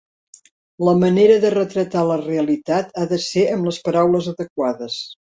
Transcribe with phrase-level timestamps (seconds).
[0.85, 4.97] La manera de retratar la realitat ha de ser amb les paraules adequades.